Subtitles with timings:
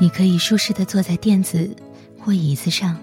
[0.00, 1.74] 你可以舒适的坐在垫子
[2.18, 2.96] 或椅子上，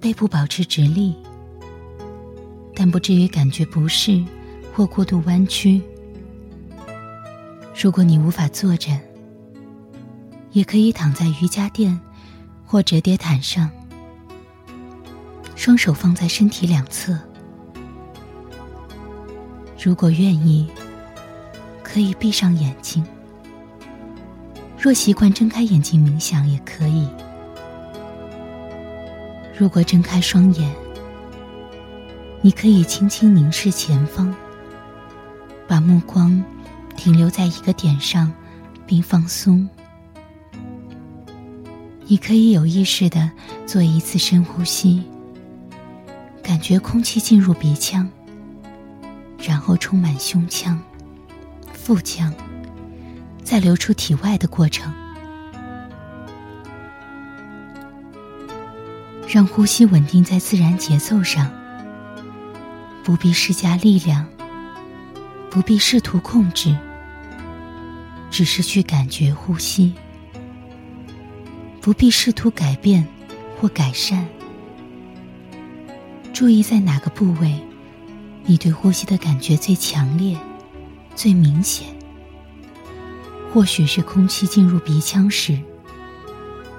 [0.00, 1.14] 背部保持直立，
[2.74, 4.24] 但不至于感觉不适
[4.72, 5.82] 或过度弯曲。
[7.78, 8.90] 如果你无法坐着，
[10.52, 11.98] 也可以躺在瑜伽垫
[12.64, 13.70] 或折叠毯上，
[15.56, 17.18] 双手放在身体两侧。
[19.82, 20.68] 如果愿意，
[21.82, 23.04] 可以闭上眼睛。
[24.78, 27.08] 若习惯睁开眼睛冥想，也可以。
[29.58, 30.70] 如果睁开双眼，
[32.42, 34.32] 你可以轻轻凝视前方，
[35.66, 36.42] 把目光
[36.94, 38.30] 停留在一个点上，
[38.86, 39.66] 并放松。
[42.06, 43.30] 你可以有意识的
[43.66, 45.02] 做一次深呼吸，
[46.42, 48.08] 感觉空气进入鼻腔，
[49.42, 50.78] 然后充满胸腔、
[51.72, 52.32] 腹腔。
[53.46, 54.92] 再流出体外的过程，
[59.28, 61.48] 让呼吸稳定在自然节奏上，
[63.04, 64.26] 不必施加力量，
[65.48, 66.76] 不必试图控制，
[68.32, 69.94] 只是去感觉呼吸，
[71.80, 73.06] 不必试图改变
[73.60, 74.26] 或改善。
[76.32, 77.54] 注意在哪个部位，
[78.44, 80.36] 你对呼吸的感觉最强烈、
[81.14, 81.95] 最明显。
[83.56, 85.58] 或许是空气进入鼻腔时，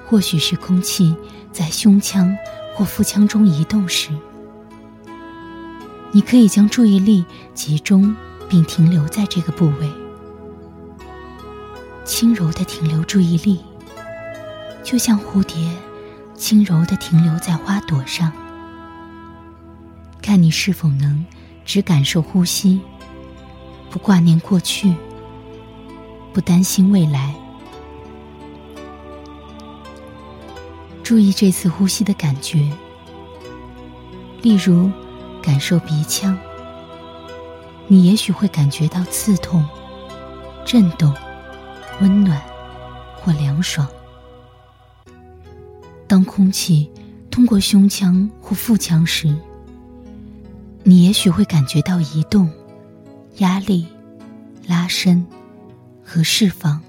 [0.05, 1.15] 或许是空气
[1.51, 2.31] 在胸腔
[2.75, 4.11] 或腹腔中移动时，
[6.11, 8.15] 你可以将注意力集中
[8.47, 9.91] 并停留在这个部位，
[12.05, 13.59] 轻柔的停留注意力，
[14.83, 15.75] 就像蝴蝶
[16.35, 18.31] 轻柔的停留在花朵上。
[20.21, 21.25] 看你是否能
[21.65, 22.79] 只感受呼吸，
[23.89, 24.93] 不挂念过去。
[26.37, 27.33] 不担心未来，
[31.01, 32.71] 注意这次呼吸的感觉。
[34.43, 34.91] 例如，
[35.41, 36.37] 感受鼻腔，
[37.87, 39.65] 你也许会感觉到刺痛、
[40.63, 41.11] 震动、
[42.01, 42.39] 温暖
[43.15, 43.87] 或凉爽。
[46.07, 46.87] 当空气
[47.31, 49.35] 通过胸腔或腹腔时，
[50.83, 52.47] 你也许会感觉到移动、
[53.37, 53.87] 压力、
[54.67, 55.25] 拉伸。
[56.09, 56.81] 和释放，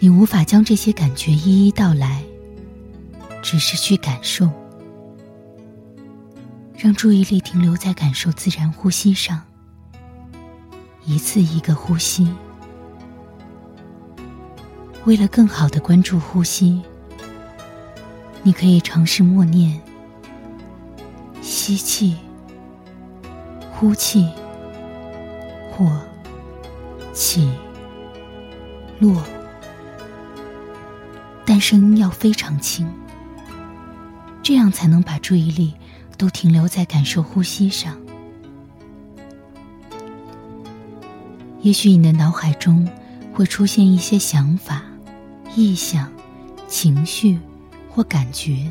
[0.00, 2.22] 你无法将这些感觉一一道来，
[3.42, 4.50] 只是去感受，
[6.74, 9.42] 让注意力停留在感受自然呼吸上，
[11.04, 12.26] 一次一个呼吸。
[15.04, 16.80] 为了更好的关注呼吸，
[18.42, 19.78] 你可以尝试默念：
[21.42, 22.16] 吸气，
[23.70, 24.26] 呼气。
[25.76, 25.86] 或
[27.12, 27.50] 起
[28.98, 29.22] 落，
[31.44, 32.90] 但声音要非常轻，
[34.42, 35.74] 这样才能把注意力
[36.16, 37.94] 都停留在感受呼吸上。
[41.60, 42.88] 也许你的脑海中
[43.34, 44.82] 会出现一些想法、
[45.54, 46.10] 意象、
[46.66, 47.38] 情绪
[47.90, 48.66] 或感觉，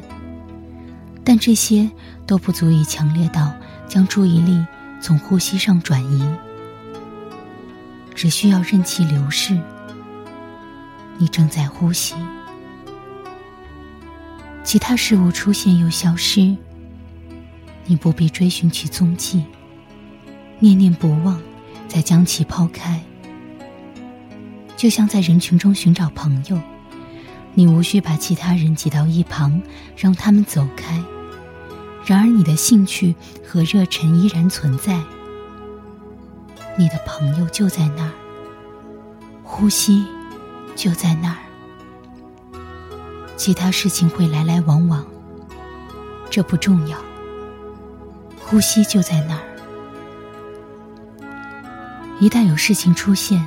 [1.24, 1.88] 但这些
[2.26, 3.54] 都不足以强烈到
[3.88, 4.66] 将注意力
[5.00, 6.28] 从呼吸上转移。
[8.16, 9.60] 只需要任其流逝，
[11.18, 12.16] 你正在呼吸。
[14.64, 16.56] 其他事物出现又消失，
[17.86, 19.44] 你不必追寻其踪迹，
[20.60, 21.40] 念念不忘，
[21.88, 23.00] 再将其抛开。
[24.78, 26.60] 就像在人群中寻找朋友，
[27.54, 29.62] 你无需把其他人挤到一旁，
[29.96, 31.04] 让他们走开。
[32.06, 33.14] 然而，你的兴趣
[33.46, 35.00] 和热忱依然存在。
[36.78, 38.12] 你的朋友就在那儿，
[39.44, 40.06] 呼吸
[40.76, 41.38] 就在那儿，
[43.38, 45.06] 其他事情会来来往往，
[46.30, 46.98] 这不重要。
[48.38, 49.42] 呼吸就在那儿，
[52.20, 53.44] 一旦有事情出现，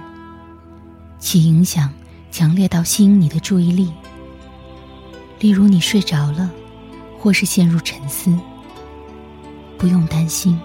[1.18, 1.92] 其影响
[2.30, 3.92] 强烈到吸引你的注意力，
[5.38, 6.50] 例如你睡着了，
[7.18, 8.34] 或是陷入沉思，
[9.76, 10.58] 不用担心。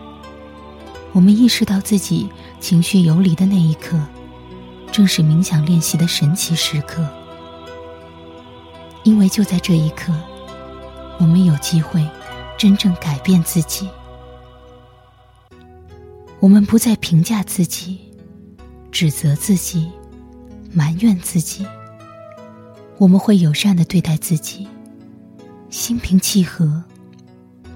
[1.13, 2.27] 我们意识到自己
[2.59, 3.99] 情绪游离的那一刻，
[4.91, 7.07] 正是冥想练习的神奇时刻。
[9.03, 10.11] 因为就在这一刻，
[11.19, 12.03] 我们有机会
[12.57, 13.87] 真正改变自己。
[16.39, 17.99] 我们不再评价自己、
[18.91, 19.91] 指责自己、
[20.73, 21.65] 埋怨自己。
[22.97, 24.67] 我们会友善的对待自己，
[25.69, 26.83] 心平气和，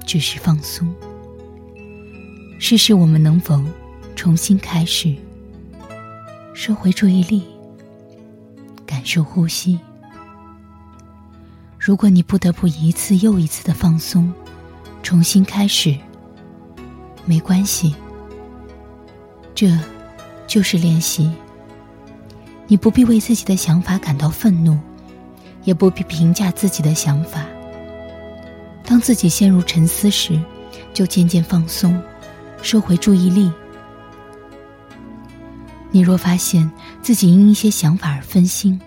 [0.05, 0.91] 只是放松。
[2.59, 3.63] 试试我们能否
[4.15, 5.15] 重新开始，
[6.53, 7.43] 收回注意力，
[8.85, 9.79] 感受呼吸。
[11.77, 14.33] 如果你不得不一次又一次的放松，
[15.03, 15.95] 重新开始，
[17.25, 17.95] 没关系，
[19.53, 19.77] 这
[20.47, 21.31] 就是练习。
[22.65, 24.77] 你不必为自己的想法感到愤怒，
[25.63, 27.45] 也不必评价自己的想法。
[28.83, 30.41] 当自己陷入沉思时，
[30.91, 32.01] 就渐渐放松，
[32.61, 33.51] 收回注意力。
[35.91, 36.69] 你若发现
[37.01, 38.79] 自己因一些想法而分心，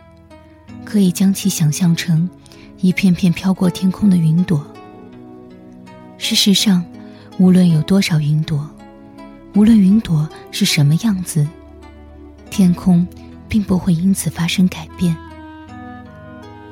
[0.85, 2.29] 可以将其想象成。
[2.83, 4.67] 一片片飘过天空的云朵。
[6.17, 6.83] 事实上，
[7.39, 8.67] 无论有多少云朵，
[9.55, 11.47] 无论云朵是什么样子，
[12.49, 13.07] 天空
[13.51, 15.15] 并不会因此发生改变。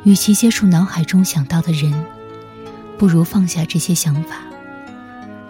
[0.04, 1.92] 与其接触脑海中想到的人，
[2.96, 4.36] 不如放下这些想法，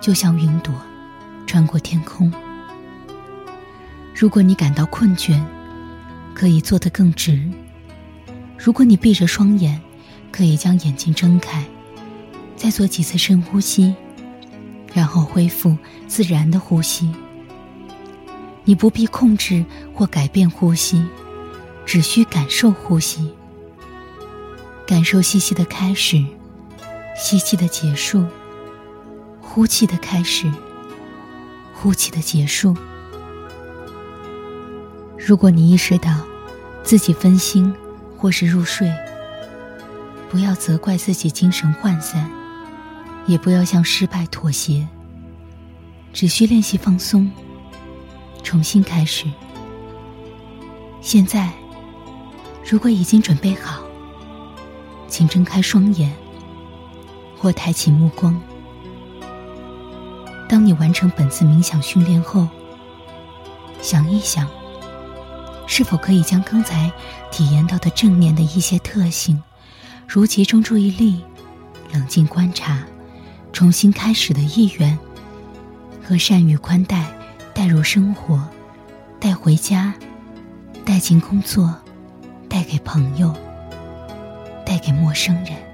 [0.00, 0.74] 就像云朵
[1.48, 2.30] 穿过天空。
[4.14, 5.42] 如果你感到困倦，
[6.34, 7.42] 可以坐得更直。
[8.58, 9.80] 如果你闭着双眼，
[10.30, 11.64] 可以将眼睛睁开，
[12.54, 13.94] 再做几次深呼吸，
[14.92, 15.74] 然后恢复
[16.06, 17.10] 自然的呼吸。
[18.64, 21.02] 你不必控制或改变呼吸，
[21.86, 23.32] 只需感受呼吸，
[24.86, 26.22] 感受吸气的开始，
[27.16, 28.26] 吸气的结束，
[29.40, 30.52] 呼气的开始，
[31.80, 32.76] 呼气的结束。
[35.16, 36.10] 如果你意识到
[36.82, 37.72] 自己分心
[38.16, 38.92] 或是入睡，
[40.28, 42.28] 不要责怪自己精神涣散，
[43.26, 44.86] 也不要向失败妥协。
[46.12, 47.30] 只需练习放松，
[48.42, 49.26] 重新开始。
[51.00, 51.52] 现在，
[52.68, 53.84] 如果已经准备好，
[55.06, 56.12] 请睁开双眼，
[57.38, 58.40] 或抬起目光。
[60.48, 62.48] 当你完成本次冥想训练后，
[63.82, 64.48] 想一想，
[65.66, 66.90] 是否可以将刚才
[67.30, 69.40] 体验到的正念的一些特性。
[70.06, 71.22] 如集中注意力、
[71.92, 72.82] 冷静观察、
[73.52, 74.98] 重新开始的意愿
[76.02, 77.04] 和善于宽待
[77.52, 78.42] 带入生活，
[79.20, 79.92] 带回家，
[80.82, 81.74] 带进工作，
[82.48, 83.34] 带给朋友，
[84.64, 85.67] 带给陌生人。